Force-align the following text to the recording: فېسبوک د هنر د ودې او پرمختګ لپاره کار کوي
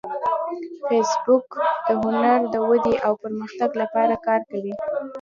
فېسبوک 0.87 1.47
د 1.85 1.87
هنر 2.03 2.39
د 2.53 2.55
ودې 2.69 2.95
او 3.05 3.13
پرمختګ 3.23 3.69
لپاره 3.81 4.15
کار 4.27 4.41
کوي 4.51 4.73